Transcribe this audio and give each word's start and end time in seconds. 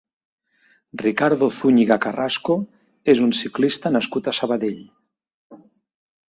Ricardo 1.01 1.49
Zúñiga 1.57 1.97
Carrasco 2.05 2.55
és 3.15 3.21
un 3.27 3.35
ciclista 3.41 3.93
nascut 3.97 4.31
a 4.31 4.35
Sabadell. 4.41 4.81